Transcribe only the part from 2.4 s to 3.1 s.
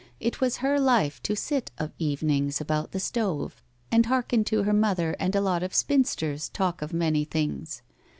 about the